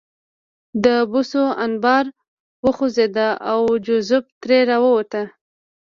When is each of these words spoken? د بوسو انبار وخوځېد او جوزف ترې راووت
د 0.83 0.85
بوسو 1.11 1.43
انبار 1.65 2.05
وخوځېد 2.65 3.17
او 3.51 3.59
جوزف 3.85 4.25
ترې 4.41 4.59
راووت 4.69 5.11